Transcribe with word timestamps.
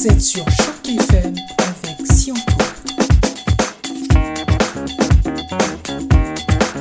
Vous 0.00 0.06
êtes 0.06 0.22
sur 0.22 0.50
Choc 0.50 0.88
FM 0.88 1.34
avec. 1.58 2.00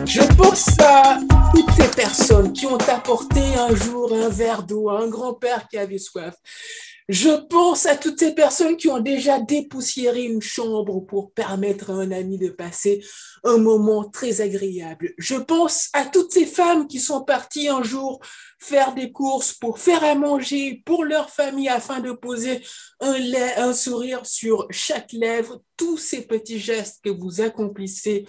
Je 0.06 0.22
pense 0.38 0.80
à 0.80 1.20
toutes 1.54 1.70
ces 1.72 1.90
personnes 1.90 2.54
qui 2.54 2.66
ont 2.66 2.78
apporté 2.78 3.42
un 3.58 3.76
jour 3.76 4.14
un 4.14 4.30
verre 4.30 4.64
d'eau 4.64 4.88
à 4.88 5.02
un 5.02 5.10
grand-père 5.10 5.68
qui 5.68 5.78
avait 5.78 5.98
soif. 5.98 6.34
Je 7.10 7.32
pense 7.48 7.88
à 7.88 7.98
toutes 7.98 8.20
ces 8.20 8.36
personnes 8.36 8.78
qui 8.78 8.88
ont 8.88 9.00
déjà 9.00 9.40
dépoussiéré 9.40 10.26
une 10.26 10.44
chambre 10.44 11.00
pour 11.00 11.34
permettre 11.34 11.90
à 11.90 11.94
un 11.94 12.12
ami 12.12 12.38
de 12.38 12.50
passer 12.50 13.04
un 13.44 13.58
moment 13.58 14.08
très 14.08 14.42
agréable. 14.42 15.16
Je 15.18 15.34
pense 15.34 15.90
à 15.94 16.06
toutes 16.06 16.32
ces 16.32 16.46
femmes 16.46 16.88
qui 16.88 17.00
sont 17.00 17.24
parties 17.24 17.68
un 17.68 17.82
jour 17.82 18.20
faire 18.60 18.94
des 18.94 19.12
courses 19.12 19.54
pour 19.54 19.80
faire 19.80 20.04
à 20.04 20.14
manger 20.14 20.84
pour 20.86 21.04
leur 21.04 21.32
famille 21.32 21.68
afin 21.68 22.00
de 22.00 22.12
poser 22.12 22.62
un, 23.00 23.74
sourire 23.74 24.24
sur 24.28 24.68
chaque 24.70 25.12
lèvre. 25.12 25.64
Tous 25.78 25.98
ces 25.98 26.28
petits 26.28 26.60
gestes 26.60 27.00
que 27.04 27.10
vous 27.10 27.42
accomplissez 27.42 28.28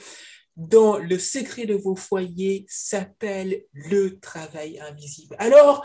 dans 0.57 0.97
le 0.97 1.19
secret 1.19 1.67
de 1.67 1.75
vos 1.75 1.97
foyers 1.97 2.65
s'appellent 2.67 3.63
le 3.73 4.19
travail 4.21 4.79
invisible. 4.81 5.37
Alors, 5.39 5.85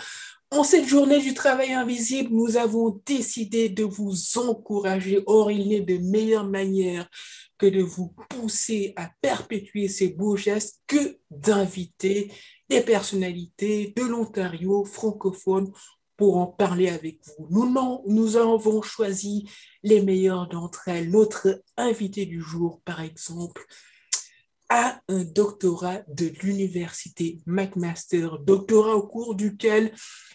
en 0.56 0.64
cette 0.64 0.88
journée 0.88 1.20
du 1.20 1.34
travail 1.34 1.74
invisible, 1.74 2.30
nous 2.32 2.56
avons 2.56 3.02
décidé 3.06 3.68
de 3.68 3.84
vous 3.84 4.14
encourager. 4.38 5.22
Or, 5.26 5.52
il 5.52 5.68
n'est 5.68 5.82
de 5.82 5.98
meilleure 5.98 6.48
manière 6.48 7.10
que 7.58 7.66
de 7.66 7.82
vous 7.82 8.16
pousser 8.30 8.94
à 8.96 9.10
perpétuer 9.22 9.88
ces 9.88 10.10
beaux 10.10 10.38
gestes 10.38 10.82
que 10.88 11.18
d'inviter 11.30 12.32
des 12.70 12.82
personnalités 12.82 13.94
de 13.96 14.04
l'Ontario 14.04 14.86
francophone 14.86 15.72
pour 16.18 16.38
en 16.38 16.48
parler 16.48 16.90
avec 16.90 17.20
vous. 17.38 18.04
Nous, 18.08 18.38
avons 18.38 18.82
choisi 18.82 19.50
les 19.84 20.02
meilleures 20.02 20.48
d'entre 20.48 20.88
elles. 20.88 21.10
Notre 21.10 21.62
invité 21.76 22.26
du 22.26 22.42
jour, 22.42 22.82
par 22.86 23.02
exemple, 23.02 23.66
a 24.76 25.02
un 25.08 25.24
doctorat 25.24 26.02
de 26.08 26.32
l'université 26.42 27.40
McMaster, 27.46 28.28
doctorat 28.44 28.96
au 28.96 29.08
cours 29.08 29.36
duquel 29.36 29.94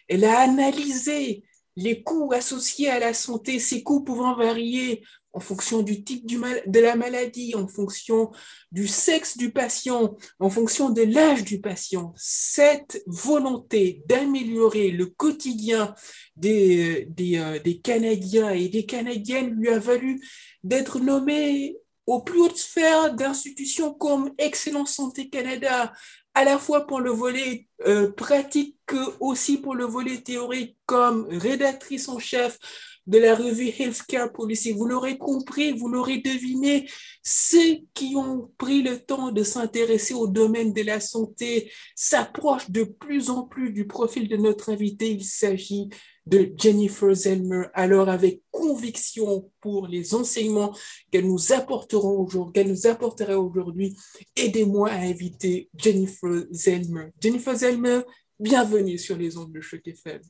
elle 0.08 0.24
a 0.24 0.40
analysé 0.40 1.44
les 1.76 2.02
coûts 2.02 2.32
associés 2.32 2.88
à 2.88 2.98
la 2.98 3.14
santé, 3.14 3.58
ces 3.58 3.82
coûts 3.82 4.02
pouvant 4.02 4.34
varier 4.34 5.02
en 5.32 5.40
fonction 5.40 5.82
du 5.82 6.02
type 6.02 6.26
de 6.26 6.80
la 6.80 6.96
maladie, 6.96 7.54
en 7.54 7.68
fonction 7.68 8.32
du 8.72 8.88
sexe 8.88 9.36
du 9.36 9.52
patient, 9.52 10.16
en 10.40 10.50
fonction 10.50 10.90
de 10.90 11.02
l'âge 11.02 11.44
du 11.44 11.60
patient. 11.60 12.12
Cette 12.16 13.02
volonté 13.06 14.02
d'améliorer 14.06 14.90
le 14.90 15.06
quotidien 15.06 15.94
des, 16.34 17.08
euh, 17.36 17.58
des 17.60 17.78
Canadiens 17.78 18.50
et 18.50 18.68
des 18.68 18.86
Canadiennes 18.86 19.50
lui 19.50 19.68
a 19.68 19.78
valu 19.78 20.20
d'être 20.64 20.98
nommé 20.98 21.76
aux 22.10 22.22
plus 22.22 22.40
hautes 22.40 22.56
sphères 22.56 23.14
d'institutions 23.14 23.94
comme 23.94 24.32
Excellence 24.36 24.94
Santé 24.94 25.28
Canada, 25.28 25.92
à 26.34 26.44
la 26.44 26.58
fois 26.58 26.84
pour 26.84 27.00
le 27.00 27.10
volet 27.10 27.68
euh, 27.86 28.10
pratique 28.10 28.76
que 28.84 28.96
aussi 29.20 29.58
pour 29.58 29.76
le 29.76 29.84
volet 29.84 30.18
théorique 30.18 30.76
comme 30.86 31.28
rédactrice 31.30 32.08
en 32.08 32.18
chef 32.18 32.58
de 33.06 33.18
la 33.18 33.36
revue 33.36 33.68
Healthcare 33.78 34.32
Policy. 34.32 34.72
Vous 34.72 34.86
l'aurez 34.86 35.18
compris, 35.18 35.72
vous 35.72 35.88
l'aurez 35.88 36.18
deviné, 36.18 36.88
ceux 37.22 37.78
qui 37.94 38.16
ont 38.16 38.50
pris 38.58 38.82
le 38.82 38.98
temps 38.98 39.30
de 39.30 39.44
s'intéresser 39.44 40.14
au 40.14 40.26
domaine 40.26 40.72
de 40.72 40.82
la 40.82 40.98
santé 40.98 41.70
s'approchent 41.94 42.70
de 42.70 42.82
plus 42.82 43.30
en 43.30 43.44
plus 43.44 43.72
du 43.72 43.86
profil 43.86 44.28
de 44.28 44.36
notre 44.36 44.70
invité. 44.70 45.12
Il 45.12 45.24
s'agit 45.24 45.90
de 46.26 46.52
Jennifer 46.56 47.14
Zelmer. 47.14 47.64
Alors, 47.74 48.08
avec 48.08 48.42
conviction 48.70 49.50
pour 49.60 49.88
les 49.88 50.14
enseignements 50.14 50.72
qu'elle 51.10 51.26
nous 51.26 51.52
apporteront 51.52 52.20
aujourd'hui, 52.20 52.52
qu'elle 52.52 52.70
nous 52.70 52.86
apportera 52.86 53.36
aujourd'hui, 53.36 53.96
aidez-moi 54.36 54.90
à 54.90 54.98
inviter 54.98 55.68
Jennifer 55.76 56.44
Zelmer. 56.52 57.08
Jennifer 57.20 57.56
Zelmer, 57.56 58.02
bienvenue 58.38 58.96
sur 58.96 59.16
les 59.16 59.36
ondes 59.36 59.52
de 59.52 59.60
Choc 59.60 59.80
FM. 59.84 60.20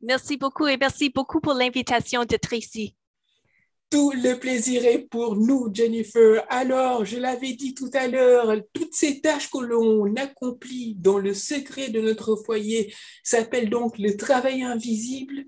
Merci 0.00 0.38
beaucoup 0.38 0.66
et 0.66 0.78
merci 0.78 1.10
beaucoup 1.10 1.40
pour 1.40 1.52
l'invitation 1.52 2.24
de 2.24 2.36
Tracy. 2.36 2.96
Tout 3.90 4.12
le 4.12 4.38
plaisir 4.38 4.86
est 4.86 5.06
pour 5.10 5.36
nous, 5.36 5.68
Jennifer. 5.72 6.44
Alors, 6.48 7.04
je 7.04 7.18
l'avais 7.18 7.52
dit 7.52 7.74
tout 7.74 7.90
à 7.92 8.08
l'heure, 8.08 8.56
toutes 8.72 8.94
ces 8.94 9.20
tâches 9.20 9.50
que 9.50 9.58
l'on 9.58 10.16
accomplit 10.16 10.94
dans 10.94 11.18
le 11.18 11.34
secret 11.34 11.90
de 11.90 12.00
notre 12.00 12.36
foyer 12.36 12.92
s'appellent 13.22 13.70
donc 13.70 13.98
le 13.98 14.16
travail 14.16 14.62
invisible. 14.62 15.44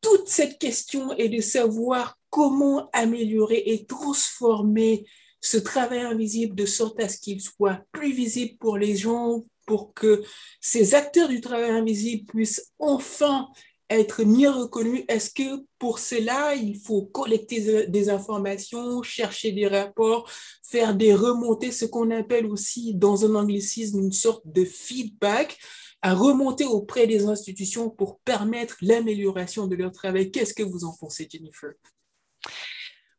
Toute 0.00 0.28
cette 0.28 0.58
question 0.58 1.12
est 1.16 1.28
de 1.28 1.40
savoir 1.40 2.18
comment 2.30 2.88
améliorer 2.92 3.62
et 3.66 3.86
transformer 3.86 5.06
ce 5.40 5.56
travail 5.56 6.00
invisible 6.00 6.54
de 6.54 6.66
sorte 6.66 7.00
à 7.00 7.08
ce 7.08 7.18
qu'il 7.18 7.40
soit 7.40 7.82
plus 7.92 8.12
visible 8.12 8.56
pour 8.58 8.78
les 8.78 8.96
gens, 8.96 9.42
pour 9.66 9.94
que 9.94 10.22
ces 10.60 10.94
acteurs 10.94 11.28
du 11.28 11.40
travail 11.40 11.70
invisible 11.70 12.26
puissent 12.26 12.72
enfin 12.78 13.48
être 13.88 14.22
mieux 14.24 14.50
reconnus. 14.50 15.04
Est-ce 15.08 15.30
que 15.30 15.64
pour 15.78 15.98
cela, 15.98 16.54
il 16.54 16.78
faut 16.78 17.02
collecter 17.02 17.86
des 17.88 18.08
informations, 18.08 19.02
chercher 19.02 19.52
des 19.52 19.66
rapports, 19.66 20.30
faire 20.62 20.94
des 20.94 21.12
remontées, 21.12 21.72
ce 21.72 21.84
qu'on 21.84 22.10
appelle 22.10 22.46
aussi 22.46 22.94
dans 22.94 23.24
un 23.24 23.34
anglicisme 23.34 23.98
une 23.98 24.12
sorte 24.12 24.42
de 24.44 24.64
feedback? 24.64 25.58
À 26.02 26.14
remonter 26.14 26.64
auprès 26.64 27.06
des 27.06 27.26
institutions 27.26 27.90
pour 27.90 28.20
permettre 28.20 28.76
l'amélioration 28.80 29.66
de 29.66 29.76
leur 29.76 29.92
travail. 29.92 30.30
Qu'est-ce 30.30 30.54
que 30.54 30.62
vous 30.62 30.84
en 30.84 30.96
pensez, 30.96 31.28
Jennifer? 31.30 31.72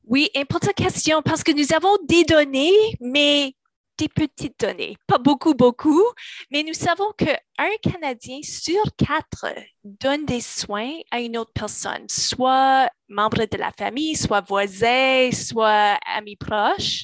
Oui, 0.05 0.29
importante 0.35 0.73
question 0.73 1.21
parce 1.21 1.43
que 1.43 1.51
nous 1.51 1.73
avons 1.73 1.95
des 2.07 2.23
données, 2.23 2.97
mais 2.99 3.55
des 3.97 4.09
petites 4.09 4.59
données, 4.59 4.97
pas 5.05 5.19
beaucoup, 5.19 5.53
beaucoup, 5.53 6.03
mais 6.49 6.63
nous 6.63 6.73
savons 6.73 7.11
qu'un 7.15 7.37
Canadien 7.83 8.39
sur 8.41 8.81
quatre 8.97 9.45
donne 9.83 10.25
des 10.25 10.41
soins 10.41 10.93
à 11.11 11.21
une 11.21 11.37
autre 11.37 11.51
personne, 11.53 12.07
soit 12.09 12.89
membre 13.09 13.45
de 13.45 13.57
la 13.57 13.71
famille, 13.77 14.15
soit 14.15 14.41
voisin, 14.41 15.29
soit 15.31 15.99
ami 16.15 16.35
proche, 16.35 17.03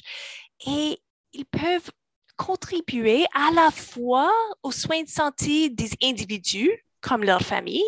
et 0.66 0.98
ils 1.32 1.46
peuvent 1.46 1.90
contribuer 2.38 3.26
à 3.34 3.50
la 3.52 3.70
fois 3.70 4.32
aux 4.62 4.72
soins 4.72 5.02
de 5.02 5.08
santé 5.08 5.68
des 5.68 5.90
individus, 6.02 6.70
comme 7.02 7.24
leur 7.24 7.42
famille, 7.42 7.84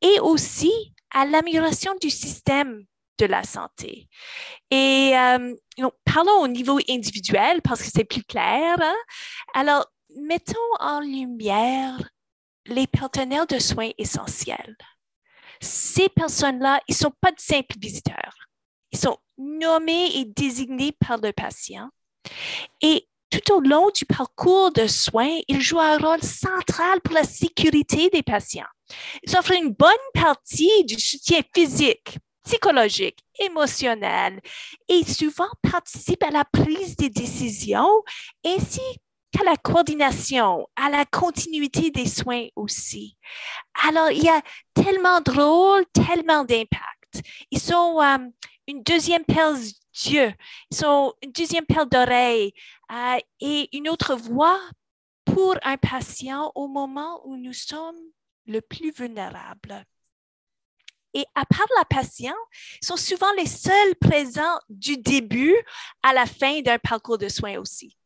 et 0.00 0.20
aussi 0.20 0.94
à 1.10 1.26
l'amélioration 1.26 1.92
du 2.00 2.08
système 2.08 2.84
de 3.18 3.26
la 3.26 3.42
santé. 3.42 4.08
Et 4.70 5.12
euh, 5.14 5.54
parlons 6.04 6.40
au 6.40 6.48
niveau 6.48 6.78
individuel 6.88 7.60
parce 7.62 7.82
que 7.82 7.90
c'est 7.92 8.04
plus 8.04 8.24
clair. 8.24 8.76
Hein. 8.80 8.96
Alors, 9.54 9.86
mettons 10.16 10.56
en 10.80 11.00
lumière 11.00 11.98
les 12.66 12.86
partenaires 12.86 13.46
de 13.46 13.58
soins 13.58 13.90
essentiels. 13.98 14.76
Ces 15.60 16.08
personnes-là, 16.08 16.80
ils 16.88 16.92
ne 16.92 16.96
sont 16.96 17.12
pas 17.20 17.32
de 17.32 17.40
simples 17.40 17.76
visiteurs. 17.78 18.34
Ils 18.92 18.98
sont 18.98 19.18
nommés 19.38 20.16
et 20.16 20.24
désignés 20.24 20.92
par 20.92 21.18
le 21.18 21.32
patient. 21.32 21.88
Et 22.80 23.06
tout 23.32 23.54
au 23.54 23.60
long 23.60 23.88
du 23.94 24.04
parcours 24.04 24.70
de 24.72 24.86
soins, 24.86 25.38
ils 25.48 25.62
jouent 25.62 25.80
un 25.80 25.96
rôle 25.96 26.22
central 26.22 27.00
pour 27.00 27.14
la 27.14 27.24
sécurité 27.24 28.10
des 28.10 28.22
patients. 28.22 28.66
Ils 29.22 29.36
offrent 29.36 29.52
une 29.52 29.70
bonne 29.70 29.90
partie 30.12 30.84
du 30.84 31.00
soutien 31.00 31.40
physique, 31.54 32.18
psychologique, 32.44 33.18
émotionnel 33.38 34.40
et 34.88 35.04
souvent 35.04 35.48
participe 35.62 36.22
à 36.22 36.30
la 36.30 36.44
prise 36.44 36.96
des 36.96 37.08
décisions 37.08 38.02
ainsi 38.44 38.82
qu'à 39.32 39.44
la 39.44 39.56
coordination, 39.56 40.68
à 40.76 40.90
la 40.90 41.06
continuité 41.06 41.90
des 41.90 42.06
soins 42.06 42.48
aussi. 42.54 43.16
Alors, 43.88 44.10
il 44.10 44.22
y 44.22 44.28
a 44.28 44.42
tellement 44.74 45.22
de 45.22 45.30
rôles, 45.30 45.86
tellement 45.94 46.44
d'impact. 46.44 47.22
Ils 47.50 47.60
sont 47.60 47.98
euh, 48.02 48.18
une 48.66 48.82
deuxième 48.82 49.24
paire 49.24 49.54
d'yeux, 49.54 50.32
ils 50.70 50.76
sont 50.76 51.14
une 51.22 51.32
deuxième 51.32 51.64
paire 51.64 51.86
d'oreilles 51.86 52.52
euh, 52.92 53.18
et 53.40 53.68
une 53.76 53.88
autre 53.88 54.14
voix 54.14 54.60
pour 55.24 55.56
un 55.62 55.76
patient 55.76 56.52
au 56.54 56.68
moment 56.68 57.26
où 57.26 57.36
nous 57.36 57.52
sommes 57.52 57.98
le 58.46 58.60
plus 58.60 58.90
vulnérables 58.90 59.84
et 61.14 61.24
à 61.34 61.44
part 61.44 61.66
la 61.76 61.84
patiente, 61.84 62.34
sont 62.82 62.96
souvent 62.96 63.32
les 63.36 63.46
seuls 63.46 63.94
présents 64.00 64.58
du 64.68 64.96
début 64.96 65.54
à 66.02 66.12
la 66.12 66.26
fin 66.26 66.60
d'un 66.62 66.78
parcours 66.78 67.18
de 67.18 67.28
soins 67.28 67.58
aussi. 67.58 67.96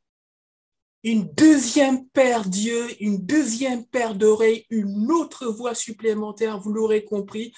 Une 1.04 1.32
deuxième 1.34 2.08
paire 2.08 2.48
d'yeux, 2.48 2.88
une 3.00 3.24
deuxième 3.24 3.86
paire 3.86 4.14
d'oreilles, 4.14 4.66
une 4.70 5.10
autre 5.12 5.46
voix 5.46 5.74
supplémentaire, 5.74 6.58
vous 6.58 6.72
l'aurez 6.72 7.04
compris. 7.04 7.52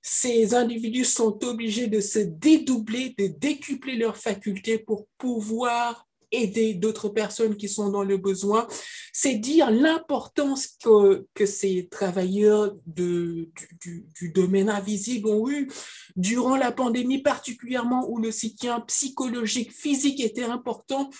Ces 0.00 0.54
individus 0.54 1.06
sont 1.06 1.42
obligés 1.44 1.88
de 1.88 2.00
se 2.00 2.20
dédoubler, 2.20 3.14
de 3.18 3.26
décupler 3.26 3.96
leurs 3.96 4.18
facultés 4.18 4.78
pour 4.78 5.08
pouvoir 5.18 6.06
aider 6.42 6.74
d'autres 6.74 7.08
personnes 7.08 7.56
qui 7.56 7.68
sont 7.68 7.90
dans 7.90 8.02
le 8.02 8.16
besoin. 8.16 8.66
C'est 9.12 9.36
dire 9.36 9.70
l'importance 9.70 10.68
que, 10.82 11.26
que 11.34 11.46
ces 11.46 11.88
travailleurs 11.90 12.74
de, 12.86 13.48
du, 13.80 14.30
domaine 14.30 14.68
invisible 14.68 15.28
ont 15.28 15.48
eu 15.48 15.70
durant 16.16 16.56
la 16.56 16.72
pandémie, 16.72 17.22
particulièrement 17.22 18.08
où 18.08 18.18
le 18.18 18.32
soutien 18.32 18.80
psychologique, 18.80 19.72
physique 19.72 20.20
était 20.20 20.42
important. 20.42 21.10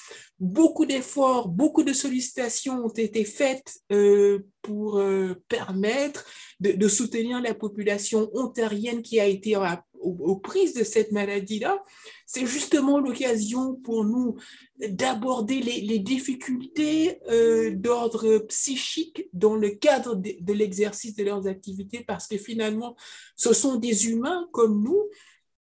Beaucoup 0.40 0.86
d'efforts, 0.86 1.48
beaucoup 1.48 1.84
de 1.84 1.92
sollicitations 1.92 2.84
ont 2.84 2.92
été 2.92 3.24
faites 3.24 3.74
euh, 3.92 4.40
pour 4.62 4.98
euh, 4.98 5.34
permettre 5.48 6.24
de, 6.60 6.72
de, 6.72 6.88
soutenir 6.88 7.40
la 7.40 7.54
population 7.54 8.30
ontarienne 8.34 9.02
qui 9.02 9.20
a 9.20 9.26
été 9.26 9.56
aux, 10.04 10.36
prises 10.36 10.74
de 10.74 10.84
cette 10.84 11.12
maladie-là, 11.12 11.82
c'est 12.26 12.46
justement 12.46 12.98
l'occasion 12.98 13.74
pour 13.76 14.04
nous 14.04 14.36
d'aborder 14.78 15.60
les, 15.60 15.98
difficultés 15.98 17.18
euh, 17.30 17.72
d'ordre 17.74 18.38
psychique 18.48 19.28
dans 19.32 19.56
le 19.56 19.70
cadre 19.70 20.14
de, 20.14 20.34
de 20.40 20.52
l'exercice 20.52 21.16
de 21.16 21.24
leurs 21.24 21.46
activités, 21.46 22.04
parce 22.06 22.26
que 22.26 22.36
finalement, 22.36 22.96
ce 23.36 23.52
sont 23.52 23.76
des 23.76 24.08
humains 24.08 24.48
comme 24.52 24.82
nous. 24.82 25.08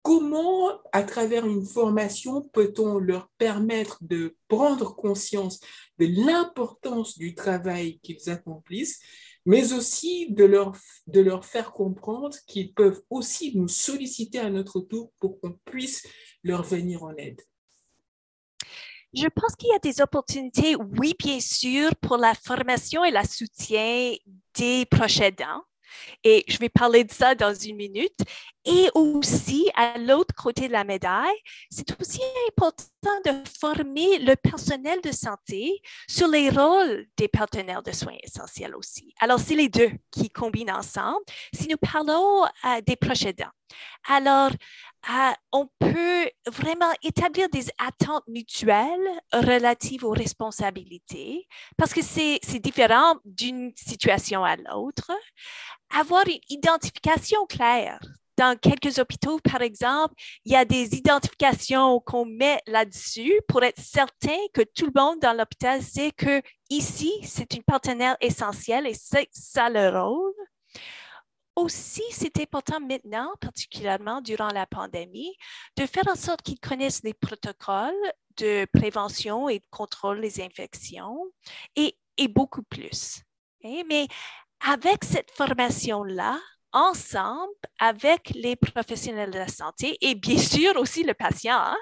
Comment, 0.02 0.70
à 0.92 1.04
travers 1.04 1.46
une 1.46 1.66
formation, 1.66 2.42
peut-on 2.42 3.00
leur 3.00 3.30
permettre 3.38 4.00
de 4.02 4.36
prendre 4.50 4.96
conscience 4.96 5.62
de 5.98 6.08
l'importance 6.26 7.18
du 7.18 7.36
travail 7.36 8.00
qu'ils 8.00 8.30
accomplissent 8.30 9.00
mais 9.46 9.74
aussi 9.74 10.32
de 10.32 10.46
leur, 10.46 10.76
de 11.08 11.22
leur 11.22 11.46
faire 11.46 11.72
comprendre 11.72 12.38
qu'ils 12.48 12.74
peuvent 12.74 13.02
aussi 13.10 13.58
nous 13.58 13.68
solliciter 13.68 14.40
à 14.40 14.50
notre 14.50 14.80
tour 14.80 15.12
pour 15.20 15.40
qu'on 15.40 15.54
puisse 15.66 16.06
leur 16.44 16.64
venir 16.64 17.04
en 17.04 17.16
aide. 17.16 17.42
Je 19.14 19.28
pense 19.28 19.56
qu'il 19.56 19.70
y 19.70 19.76
a 19.76 19.80
des 19.80 20.02
opportunités, 20.02 20.76
oui, 20.76 21.14
bien 21.20 21.40
sûr, 21.40 21.96
pour 21.98 22.18
la 22.18 22.34
formation 22.34 23.06
et 23.06 23.12
le 23.12 23.24
soutien 23.28 24.16
des 24.56 24.86
proches 24.86 25.20
aidants. 25.20 25.62
Et 26.24 26.44
je 26.48 26.58
vais 26.58 26.70
parler 26.70 27.04
de 27.04 27.12
ça 27.12 27.36
dans 27.36 27.54
une 27.54 27.76
minute. 27.76 28.18
Et 28.66 28.90
aussi, 28.94 29.70
à 29.76 29.98
l'autre 29.98 30.34
côté 30.36 30.68
de 30.68 30.74
la 30.74 30.84
médaille, 30.84 31.36
c'est 31.70 32.00
aussi 32.00 32.22
important 32.48 33.22
de 33.26 33.32
former 33.60 34.20
le 34.20 34.36
personnel 34.36 35.02
de 35.02 35.12
santé 35.12 35.82
sur 36.10 36.28
les 36.28 36.50
rôles 36.50 37.06
des 37.18 37.28
partenaires 37.28 37.84
de 37.84 37.92
soins 37.92 38.16
essentiels 38.24 38.76
aussi. 38.76 39.14
Alors, 39.20 39.40
c'est 39.40 39.56
les 39.56 39.70
deux 39.70 39.92
qui 40.12 40.30
combinent 40.30 40.72
ensemble. 40.72 41.24
Si 41.54 41.68
nous 41.68 41.78
parlons 41.78 42.46
euh, 42.46 42.82
des 42.86 42.96
proches 42.96 43.26
aidants, 43.26 43.52
alors, 44.08 44.52
euh, 45.10 45.32
on 45.52 45.68
peut 45.80 46.30
vraiment 46.48 46.92
établir 47.04 47.50
des 47.50 47.68
attentes 47.78 48.28
mutuelles 48.28 49.22
relatives 49.34 50.06
aux 50.06 50.12
responsabilités 50.12 51.48
parce 51.78 51.94
que 51.94 52.02
c'est 52.02 52.40
différent 52.60 53.16
d'une 53.26 53.74
situation 53.76 54.44
à 54.44 54.56
l'autre. 54.56 55.12
Avoir 55.90 56.26
une 56.28 56.40
identification 56.50 57.46
claire. 57.46 58.00
Dans 58.38 58.58
quelques 58.58 58.98
hôpitaux, 58.98 59.40
par 59.40 59.62
exemple, 59.62 60.16
il 60.46 60.54
y 60.54 60.56
a 60.56 60.66
des 60.66 60.96
identifications 60.96 62.00
qu'on 62.00 62.26
met 62.26 62.60
là-dessus 62.68 63.34
pour 63.48 63.64
être 63.64 63.80
certain 63.80 64.38
que 64.54 64.62
tout 64.62 64.86
le 64.86 65.00
monde 65.00 65.20
dans 65.20 65.38
l'hôpital 65.38 65.82
sait 65.84 66.12
que 66.12 66.42
ici, 66.70 67.12
c'est 67.24 67.54
une 67.54 67.64
partenaire 67.64 68.18
essentielle 68.22 68.88
et 68.88 68.96
c'est 68.96 69.30
ça 69.32 69.70
le 69.70 69.90
rôle 69.90 70.34
aussi, 71.56 72.04
c'est 72.12 72.40
important 72.40 72.80
maintenant, 72.80 73.32
particulièrement 73.40 74.22
durant 74.22 74.50
la 74.50 74.66
pandémie, 74.66 75.36
de 75.78 75.86
faire 75.86 76.08
en 76.08 76.16
sorte 76.16 76.42
qu'ils 76.42 76.60
connaissent 76.60 77.04
les 77.04 77.14
protocoles 77.14 77.94
de 78.38 78.66
prévention 78.74 79.50
et 79.50 79.60
de 79.60 79.66
contrôle 79.70 80.22
des 80.22 80.42
infections 80.42 81.20
et, 81.76 81.96
beaucoup 82.30 82.64
plus. 82.64 83.22
Mais 83.64 84.08
avec 84.62 85.04
cette 85.04 85.32
formation-là, 85.32 86.40
ensemble 86.74 87.54
avec 87.80 88.32
les 88.36 88.56
professionnels 88.56 89.32
de 89.32 89.38
la 89.38 89.48
santé 89.48 89.98
et 90.02 90.16
bien 90.16 90.38
sûr 90.40 90.76
aussi 90.78 91.04
le 91.04 91.14
patient, 91.14 91.58
hein, 91.58 91.78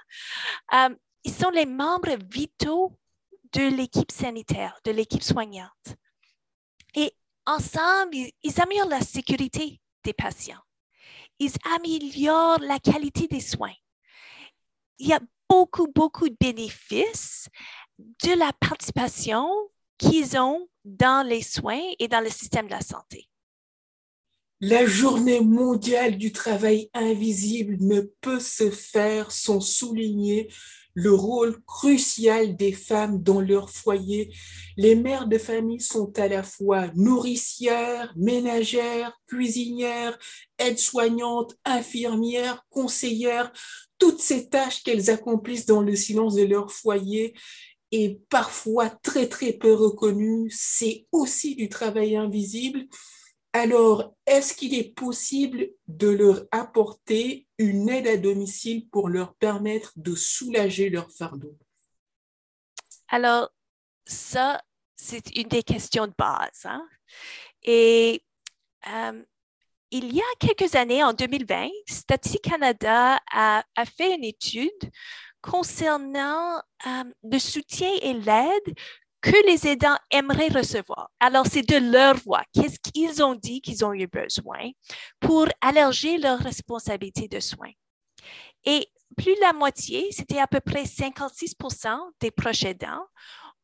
euh, 0.74 0.96
ils 1.24 1.34
sont 1.34 1.50
les 1.50 1.66
membres 1.66 2.18
vitaux 2.32 2.98
de 3.54 3.76
l'équipe 3.76 4.12
sanitaire, 4.12 4.80
de 4.86 4.92
l'équipe 4.92 5.24
soignante. 5.24 5.96
Et 6.96 7.14
ensemble, 7.46 8.16
ils, 8.44 8.62
améliorent 8.62 8.90
la 8.90 9.02
sécurité 9.02 9.82
des 10.04 10.14
patients. 10.14 10.62
Ils 11.40 11.54
améliorent 11.76 12.60
la 12.60 12.80
qualité 12.80 13.28
des 13.28 13.42
soins. 13.42 13.74
Il 15.00 15.08
y 15.08 15.14
a 15.14 15.20
beaucoup, 15.50 15.88
beaucoup 15.94 16.30
de 16.30 16.38
bénéfices 16.40 17.50
de 17.98 18.34
la 18.34 18.54
participation 18.54 19.50
qu'ils 19.98 20.38
ont 20.38 20.68
dans 20.86 21.28
les 21.28 21.42
soins 21.42 21.82
et 22.00 22.08
dans 22.08 22.22
le 22.22 22.30
système 22.30 22.68
de 22.68 22.72
la 22.72 22.82
santé. 22.82 23.28
La 24.64 24.86
journée 24.86 25.40
mondiale 25.42 26.20
du 26.20 26.32
travail 26.32 26.92
invisible 26.94 27.78
ne 27.80 28.02
peut 28.02 28.40
se 28.40 28.70
faire 28.70 29.32
sans 29.32 29.60
souligner 29.60 30.50
le 30.94 31.12
rôle 31.12 31.64
crucial 31.64 32.56
des 32.56 32.72
femmes 32.72 33.24
dans 33.24 33.42
leur 33.42 33.72
foyer. 33.72 34.32
Les 34.78 34.94
mères 34.94 35.26
de 35.26 35.40
famille 35.40 35.82
sont 35.82 36.14
à 36.20 36.28
la 36.28 36.44
fois 36.44 36.92
nourricières, 36.94 38.14
ménagères, 38.16 39.20
cuisinières, 39.26 40.20
aides-soignantes, 40.60 41.56
infirmières, 41.66 42.64
conseillères, 42.70 43.52
toutes 43.98 44.22
ces 44.22 44.48
tâches 44.48 44.84
qu'elles 44.84 45.10
accomplissent 45.10 45.66
dans 45.66 45.82
le 45.82 45.96
silence 45.96 46.36
de 46.36 46.44
leur 46.44 46.72
foyer 46.72 47.34
et 47.92 48.20
parfois 48.30 48.92
très 48.92 49.28
très 49.28 49.54
peu 49.54 49.74
reconnues, 49.74 50.52
c'est 50.52 51.08
aussi 51.12 51.56
du 51.56 51.68
travail 51.68 52.16
invisible 52.16 52.86
alors, 53.54 54.16
est-ce 54.26 54.54
qu'il 54.54 54.74
est 54.74 54.96
possible 54.96 55.68
de 55.88 56.08
leur 56.08 56.46
apporter 56.52 57.48
une 57.58 57.90
aide 57.90 58.08
à 58.08 58.16
domicile 58.16 58.88
pour 58.90 59.10
leur 59.10 59.36
permettre 59.36 59.92
de 59.98 60.16
soulager 60.16 60.90
leur 60.90 61.12
fardeau? 61.12 61.58
Alors, 63.10 63.50
ça, 64.06 64.62
c'est 64.96 65.36
une 65.36 65.50
des 65.50 65.64
questions 65.64 66.08
de 66.08 66.14
base. 66.18 66.62
Hein. 66.64 66.88
Et 67.64 68.24
euh, 68.88 69.22
il 69.92 70.16
y 70.16 70.22
a 70.22 70.36
quelques 70.40 70.76
années, 70.76 71.04
en 71.04 71.12
2020, 71.12 71.68
Statistique 71.90 72.44
Canada 72.44 73.20
a, 73.34 73.64
fait 73.98 74.16
une 74.16 74.24
étude 74.24 74.92
concernant 75.42 76.62
euh, 76.88 77.04
le 77.24 77.40
soutien 77.40 77.92
et 78.02 78.14
l'aide 78.14 78.76
que 79.22 79.48
les 79.48 79.68
aidants 79.68 79.98
aimeraient 80.10 80.48
recevoir. 80.48 81.12
Alors, 81.20 81.46
c'est 81.46 81.62
de 81.62 81.78
leur 81.92 82.16
voix. 82.16 82.44
Qu'est-ce 82.54 82.80
qu'ils 82.80 83.24
ont 83.24 83.36
dit 83.36 83.62
qu'ils 83.62 83.86
ont 83.86 83.94
eu 83.94 84.08
besoin 84.08 84.72
pour 85.20 85.48
alléger 85.62 86.18
leur 86.18 86.40
responsabilité 86.40 87.28
de 87.28 87.40
soins? 87.40 87.72
Et 88.66 88.88
plus 89.18 89.36
de 89.36 89.42
la 89.42 89.54
moitié, 89.54 90.08
c'était 90.12 90.40
à 90.40 90.48
peu 90.48 90.60
près 90.60 90.84
56% 90.84 91.98
des 92.20 92.32
proches 92.32 92.64
aidants, 92.64 93.06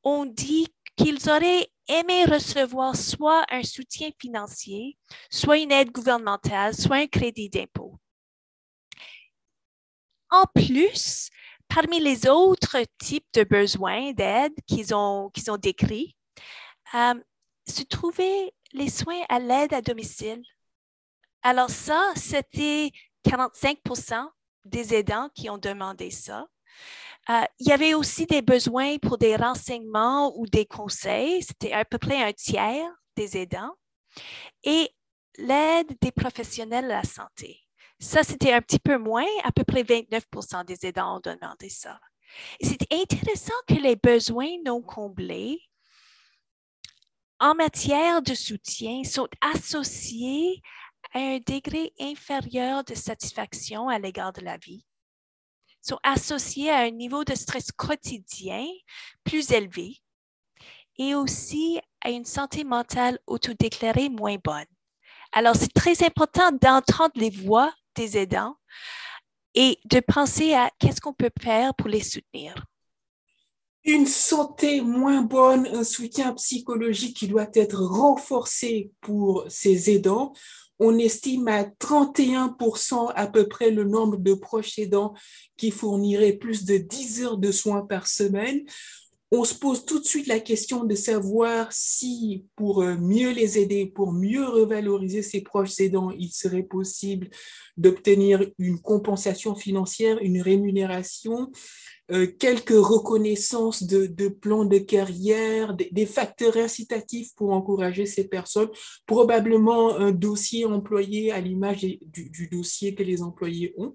ont 0.03 0.25
dit 0.25 0.67
qu'ils 0.95 1.29
auraient 1.29 1.67
aimé 1.87 2.25
recevoir 2.25 2.95
soit 2.95 3.45
un 3.49 3.63
soutien 3.63 4.09
financier, 4.19 4.97
soit 5.29 5.57
une 5.59 5.71
aide 5.71 5.91
gouvernementale, 5.91 6.75
soit 6.75 6.97
un 6.97 7.07
crédit 7.07 7.49
d'impôt. 7.49 7.99
En 10.29 10.43
plus, 10.53 11.29
parmi 11.67 11.99
les 11.99 12.27
autres 12.27 12.77
types 12.97 13.27
de 13.33 13.43
besoins 13.43 14.11
d'aide 14.13 14.53
qu'ils 14.67 14.93
ont, 14.93 15.31
décrits, 15.59 16.15
euh, 16.93 17.13
se 17.67 17.83
trouvaient 17.83 18.53
les 18.73 18.89
soins 18.89 19.21
à 19.29 19.39
l'aide 19.39 19.73
à 19.73 19.81
domicile. 19.81 20.41
Alors 21.41 21.69
ça, 21.69 22.11
c'était 22.15 22.91
45% 23.27 24.29
des 24.65 24.93
aidants 24.93 25.29
qui 25.33 25.49
ont 25.49 25.57
demandé 25.57 26.11
ça. 26.11 26.47
Euh, 27.29 27.43
il 27.59 27.67
y 27.67 27.73
avait 27.73 27.93
aussi 27.93 28.25
des 28.25 28.41
besoins 28.41 28.97
pour 28.99 29.17
des 29.17 29.35
renseignements 29.35 30.37
ou 30.37 30.47
des 30.47 30.65
conseils. 30.65 31.43
C'était 31.43 31.73
à 31.73 31.83
peu 31.83 31.97
près 31.97 32.23
un 32.23 32.31
tiers 32.31 32.89
des 33.15 33.37
aidants. 33.37 33.73
Et 34.63 34.89
l'aide 35.37 35.95
des 36.01 36.11
professionnels 36.11 36.85
de 36.85 36.89
la 36.89 37.03
santé. 37.03 37.66
Ça, 37.99 38.23
c'était 38.23 38.53
un 38.53 38.61
petit 38.61 38.79
peu 38.79 38.97
moins, 38.97 39.25
à 39.43 39.51
peu 39.51 39.63
près 39.63 39.83
29% 39.83 40.65
des 40.65 40.85
aidants 40.85 41.17
ont 41.17 41.19
demandé 41.19 41.69
ça. 41.69 41.99
C'est 42.61 42.91
intéressant 42.93 43.53
que 43.67 43.73
les 43.73 43.95
besoins 43.95 44.57
non 44.65 44.81
comblés 44.81 45.61
en 47.39 47.53
matière 47.55 48.21
de 48.21 48.33
soutien 48.33 49.03
sont 49.03 49.27
associés 49.41 50.61
à 51.13 51.19
un 51.19 51.37
degré 51.37 51.93
inférieur 51.99 52.83
de 52.83 52.95
satisfaction 52.95 53.89
à 53.89 53.99
l'égard 53.99 54.33
de 54.33 54.41
la 54.41 54.57
vie, 54.57 54.85
sont 55.81 55.99
associés 56.03 56.71
à 56.71 56.79
un 56.79 56.91
niveau 56.91 57.23
de 57.23 57.35
stress 57.35 57.71
quotidien 57.71 58.65
plus 59.23 59.51
élevé 59.51 59.97
et 60.97 61.15
aussi 61.15 61.79
à 62.01 62.09
une 62.09 62.25
santé 62.25 62.63
mentale 62.63 63.19
autodéclarée 63.27 64.09
moins 64.09 64.37
bonne. 64.43 64.65
Alors, 65.31 65.55
c'est 65.55 65.73
très 65.73 66.03
important 66.03 66.51
d'entendre 66.51 67.13
les 67.15 67.29
voix 67.29 67.71
des 67.97 68.17
aidants 68.17 68.55
et 69.55 69.79
de 69.85 69.99
penser 69.99 70.53
à 70.53 70.69
qu'est-ce 70.79 71.01
qu'on 71.01 71.13
peut 71.13 71.31
faire 71.41 71.73
pour 71.75 71.89
les 71.89 72.03
soutenir. 72.03 72.53
une 73.83 74.05
santé 74.05 74.81
moins 74.81 75.21
bonne, 75.21 75.65
un 75.67 75.85
soutien 75.85 76.33
psychologique 76.33 77.17
qui 77.17 77.27
doit 77.27 77.49
être 77.53 77.81
renforcé 77.81 78.91
pour 79.01 79.45
ces 79.47 79.89
aidants. 79.89 80.33
On 80.77 80.99
estime 80.99 81.47
à 81.47 81.63
31% 81.63 83.11
à 83.15 83.27
peu 83.27 83.47
près 83.47 83.71
le 83.71 83.85
nombre 83.85 84.17
de 84.17 84.33
proches 84.33 84.77
aidants 84.77 85.13
qui 85.57 85.71
fourniraient 85.71 86.37
plus 86.37 86.65
de 86.65 86.77
10 86.77 87.23
heures 87.23 87.37
de 87.37 87.51
soins 87.51 87.85
par 87.85 88.07
semaine. 88.07 88.61
On 89.31 89.43
se 89.43 89.53
pose 89.53 89.85
tout 89.85 89.99
de 89.99 90.05
suite 90.05 90.27
la 90.27 90.39
question 90.39 90.85
de 90.85 90.95
savoir 90.95 91.67
si, 91.71 92.45
pour 92.55 92.81
euh, 92.81 92.95
mieux 92.95 93.31
les 93.31 93.59
aider, 93.59 93.85
pour 93.85 94.13
mieux 94.13 94.45
revaloriser 94.47 95.21
ces 95.21 95.41
proches 95.41 95.79
aidants, 95.81 96.11
il 96.11 96.31
serait 96.31 96.63
possible 96.63 97.29
d'obtenir 97.75 98.45
une 98.57 98.79
compensation 98.79 99.53
financière, 99.53 100.17
une 100.21 100.41
rémunération 100.41 101.51
euh, 102.09 102.25
quelques 102.25 102.69
reconnaissances 102.69 103.83
de, 103.83 104.29
plans 104.29 104.63
de 104.63 104.77
carrière, 104.77 105.75
des, 105.75 106.05
facteurs 106.05 106.55
incitatifs 106.55 107.35
pour 107.35 107.51
encourager 107.51 108.05
ces 108.05 108.29
personnes, 108.29 108.69
probablement 109.05 109.93
un 109.97 110.11
dossier 110.11 110.63
employé 110.63 111.33
à 111.33 111.41
l'image 111.41 111.81
du, 111.81 112.29
du, 112.29 112.47
dossier 112.47 112.95
que 112.95 113.03
les 113.03 113.21
employés 113.21 113.73
ont. 113.77 113.93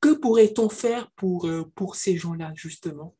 Que 0.00 0.14
pourrait-on 0.14 0.70
faire 0.70 1.10
pour, 1.16 1.46
euh, 1.46 1.70
pour 1.74 1.96
ces 1.96 2.16
gens-là, 2.16 2.52
justement? 2.54 3.14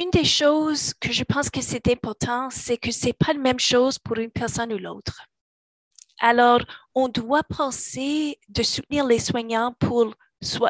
Une 0.00 0.10
des 0.10 0.24
choses 0.24 0.94
que 0.94 1.12
je 1.12 1.24
pense 1.24 1.50
que 1.50 1.60
c'est 1.60 1.88
important, 1.88 2.50
c'est 2.50 2.76
que 2.76 2.92
c'est 2.92 3.12
pas 3.12 3.32
la 3.32 3.40
même 3.40 3.58
chose 3.58 3.98
pour 3.98 4.16
une 4.18 4.30
personne 4.30 4.72
ou 4.72 4.78
l'autre. 4.78 5.22
Alors, 6.20 6.60
on 6.94 7.08
doit 7.08 7.42
penser 7.42 8.38
de 8.48 8.62
soutenir 8.62 9.04
les 9.06 9.18
soignants 9.18 9.74
pour 9.78 10.14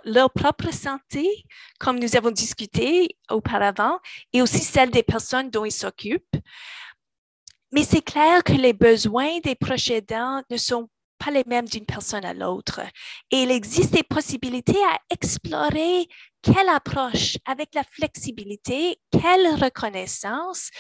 leur 0.04 0.30
propre 0.30 0.73
santé, 0.73 1.44
comme 1.78 1.99
nous 1.99 2.16
avons 2.16 2.30
discuté 2.30 3.16
auparavant, 3.30 3.99
et 4.32 4.40
aussi 4.40 4.61
celle 4.61 4.90
des 4.90 5.02
personnes 5.02 5.50
dont 5.50 5.64
ils 5.64 5.73
s'occupent. 5.73 6.37
Mais 7.73 7.82
c'est 7.82 8.02
clair 8.02 8.42
que 8.42 8.52
les 8.52 8.73
besoins 8.73 9.40
des 9.40 9.54
proches 9.54 9.90
aidants 9.90 10.42
ne 10.50 10.56
sont 10.56 10.88
pas 11.18 11.30
les 11.30 11.44
mêmes 11.46 11.66
d'une 11.66 11.87
personne 11.87 12.25
à 12.25 12.34
l'autre. 12.34 12.80
Et 13.30 13.42
il 13.42 13.50
existe 13.50 13.92
des 13.92 14.02
possibilités 14.02 14.78
à 14.84 14.98
explorer 15.10 16.08
quelle 16.42 16.68
approche, 16.68 17.37
avec 17.44 17.75
la 17.75 17.82
flexibilité, 17.84 18.98
quelle 19.10 19.54
reconnaissance 19.54 20.70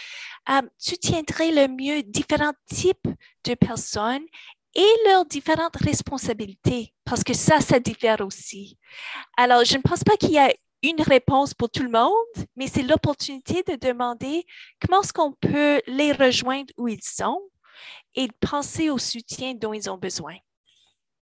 euh, 0.48 0.62
soutiendrait 0.78 1.50
le 1.50 1.68
mieux 1.68 2.02
différents 2.02 2.52
types 2.70 3.08
de 3.44 3.54
personnes 3.54 4.24
et 4.74 5.08
leurs 5.08 5.24
différentes 5.24 5.76
responsabilités, 5.76 6.94
parce 7.04 7.24
que 7.24 7.34
ça, 7.34 7.60
ça 7.60 7.80
diffère 7.80 8.20
aussi. 8.20 8.78
Alors, 9.36 9.64
je 9.64 9.76
ne 9.76 9.82
pense 9.82 10.04
pas 10.04 10.16
qu'il 10.16 10.32
y 10.32 10.38
a 10.38 10.52
une 10.82 11.02
réponse 11.02 11.54
pour 11.54 11.70
tout 11.70 11.82
le 11.82 11.90
monde, 11.90 12.46
mais 12.56 12.68
c'est 12.68 12.82
l'opportunité 12.82 13.64
de 13.66 13.74
demander 13.74 14.44
comment 14.80 15.02
est-ce 15.02 15.12
qu'on 15.12 15.32
peut 15.32 15.80
les 15.86 16.12
rejoindre 16.12 16.72
où 16.76 16.86
ils 16.86 17.02
sont 17.02 17.40
et 18.18 18.26
de 18.26 18.34
penser 18.40 18.90
au 18.90 18.98
soutien 18.98 19.54
dont 19.54 19.72
ils 19.72 19.88
ont 19.88 19.96
besoin 19.96 20.34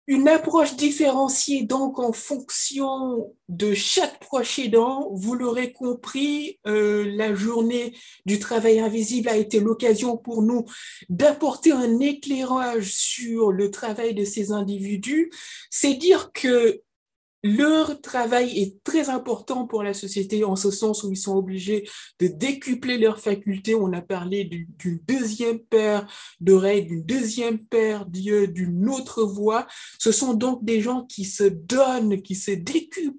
une 0.07 0.29
approche 0.29 0.77
différenciée 0.77 1.63
donc 1.63 1.99
en 1.99 2.13
fonction 2.13 3.33
de 3.49 3.73
chaque 3.73 4.21
proche 4.21 4.59
aidant. 4.59 5.09
Vous 5.15 5.35
l'aurez 5.35 5.73
compris, 5.73 6.59
euh, 6.67 7.11
la 7.17 7.35
journée 7.35 7.95
du 8.27 8.39
travail 8.39 8.81
invisible 8.81 9.31
a 9.31 9.37
été 9.37 9.61
l'occasion 9.61 10.19
pour 10.19 10.43
nous 10.43 10.67
d'apporter 11.09 11.73
un 11.73 12.01
éclairage 12.01 12.93
sur 12.93 13.51
le 13.51 13.71
travail 13.71 14.15
de 14.15 14.25
ces 14.25 14.53
individus. 14.53 15.31
C'est 15.71 15.95
dire 15.95 16.33
que 16.33 16.83
leur 17.45 18.01
travail 18.01 18.59
est 18.59 18.83
très 18.85 19.11
important 19.11 19.67
pour 19.67 19.83
la 19.83 19.93
société 19.93 20.45
en 20.45 20.57
ce 20.57 20.71
sens 20.71 21.05
où 21.05 21.13
ils 21.13 21.17
sont 21.19 21.37
obligés 21.37 21.87
de 22.19 22.27
décupler 22.27 22.97
leurs 22.97 23.21
facultés. 23.21 23.75
On 23.75 23.93
a 23.93 24.01
parlé 24.01 24.45
d'une 24.45 24.99
deuxième 25.07 25.59
paire 25.59 26.07
d'oreilles, 26.41 26.87
d'une 26.87 27.05
deuxième 27.05 27.59
paire 27.59 28.07
d'yeux, 28.07 28.49
d'une 28.49 28.89
autre 28.89 29.25
voix. 29.25 29.67
Ce 29.99 30.11
sont 30.11 30.33
donc 30.33 30.65
des 30.65 30.81
gens 30.81 31.05
qui 31.05 31.27
se 31.27 31.45
donnent, 31.45 32.23
qui 32.23 32.35
se 32.35 32.51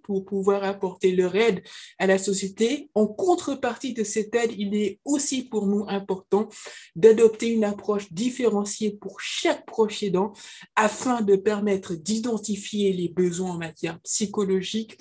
pour 0.03 0.25
pouvoir 0.25 0.63
apporter 0.63 1.11
leur 1.11 1.35
aide 1.35 1.63
à 1.99 2.07
la 2.07 2.17
société. 2.17 2.89
En 2.93 3.07
contrepartie 3.07 3.93
de 3.93 4.03
cette 4.03 4.33
aide, 4.35 4.53
il 4.57 4.75
est 4.75 4.99
aussi 5.05 5.43
pour 5.43 5.67
nous 5.67 5.85
important 5.87 6.49
d'adopter 6.95 7.47
une 7.47 7.63
approche 7.63 8.11
différenciée 8.11 8.91
pour 8.91 9.19
chaque 9.19 9.65
proche 9.65 10.03
aidant 10.03 10.33
afin 10.75 11.21
de 11.21 11.35
permettre 11.35 11.95
d'identifier 11.95 12.93
les 12.93 13.09
besoins 13.09 13.51
en 13.51 13.57
matière 13.57 13.99
psychologique, 14.01 14.97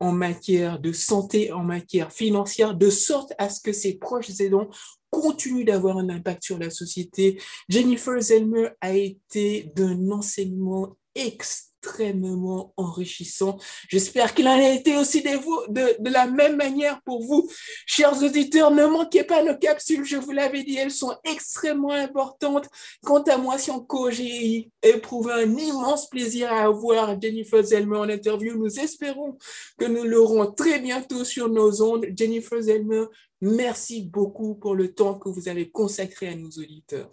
en 0.00 0.12
matière 0.12 0.78
de 0.80 0.92
santé, 0.92 1.52
en 1.52 1.62
matière 1.62 2.12
financière, 2.12 2.74
de 2.74 2.90
sorte 2.90 3.32
à 3.38 3.48
ce 3.48 3.60
que 3.60 3.72
ces 3.72 3.94
proches 3.94 4.40
aidants 4.40 4.68
continuent 5.10 5.64
d'avoir 5.64 5.98
un 5.98 6.08
impact 6.08 6.42
sur 6.42 6.58
la 6.58 6.70
société. 6.70 7.40
Jennifer 7.68 8.20
Zelmer 8.20 8.70
a 8.80 8.94
été 8.94 9.70
d'un 9.76 10.10
enseignement 10.10 10.96
extrêmement 11.14 11.73
extrêmement 11.84 12.72
enrichissant. 12.76 13.58
J'espère 13.88 14.34
qu'il 14.34 14.48
en 14.48 14.52
a 14.52 14.70
été 14.70 14.96
aussi 14.96 15.22
de, 15.22 15.36
vous, 15.36 15.60
de, 15.68 15.96
de, 15.98 16.10
la 16.10 16.26
même 16.26 16.56
manière 16.56 17.00
pour 17.02 17.22
vous. 17.22 17.48
Chers 17.86 18.22
auditeurs, 18.22 18.70
ne 18.70 18.86
manquez 18.86 19.24
pas 19.24 19.42
nos 19.42 19.56
capsules, 19.56 20.04
je 20.04 20.16
vous 20.16 20.32
l'avais 20.32 20.62
dit, 20.64 20.76
elles 20.76 20.90
sont 20.90 21.14
extrêmement 21.24 21.92
importantes. 21.92 22.68
Quant 23.04 23.22
à 23.22 23.36
moi, 23.36 23.58
Sianco, 23.58 24.10
j'ai 24.10 24.70
éprouvé 24.82 25.32
un 25.32 25.56
immense 25.56 26.08
plaisir 26.08 26.52
à 26.52 26.62
avoir 26.62 27.20
Jennifer 27.20 27.62
Zelmer 27.62 27.98
en 27.98 28.08
interview. 28.08 28.56
Nous 28.56 28.80
espérons 28.80 29.36
que 29.78 29.84
nous 29.84 30.04
l'aurons 30.04 30.50
très 30.52 30.78
bientôt 30.78 31.24
sur 31.24 31.48
nos 31.48 31.82
ondes. 31.82 32.06
Jennifer 32.16 32.60
Zelmer, 32.62 33.04
merci 33.40 34.02
beaucoup 34.02 34.54
pour 34.54 34.74
le 34.74 34.94
temps 34.94 35.18
que 35.18 35.28
vous 35.28 35.48
avez 35.48 35.70
consacré 35.70 36.28
à 36.28 36.34
nos 36.34 36.50
auditeurs. 36.50 37.10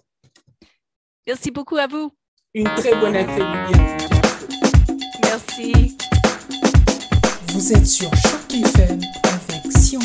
Merci 1.28 1.52
beaucoup 1.52 1.78
à 1.78 1.88
vous. 1.88 2.12
Une 2.54 2.66
très 2.76 2.96
bonne 3.00 3.16
après-midi 3.16 4.21
Merci. 5.32 5.96
Vous 7.54 7.72
êtes 7.72 7.88
sur 7.88 8.10
Choc 8.18 8.54
FM 8.54 9.00
avec 9.24 9.78
Sion 9.78 10.02